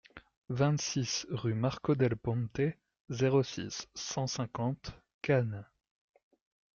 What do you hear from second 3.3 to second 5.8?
six, cent cinquante Cannes